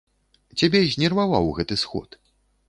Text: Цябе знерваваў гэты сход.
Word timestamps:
Цябе 0.61 0.81
знерваваў 0.95 1.53
гэты 1.59 1.79
сход. 1.83 2.19